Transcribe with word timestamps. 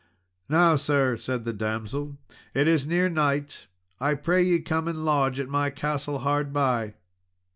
"Now, 0.49 0.77
sir," 0.77 1.15
said 1.15 1.45
the 1.45 1.53
damsel, 1.53 2.17
"it 2.55 2.67
is 2.67 2.87
near 2.87 3.07
night, 3.07 3.67
I 3.99 4.15
pray 4.15 4.41
ye 4.43 4.57
come 4.61 4.87
and 4.87 5.05
lodge 5.05 5.39
at 5.39 5.47
my 5.47 5.69
castle 5.69 6.17
hard 6.25 6.51
by." 6.51 6.95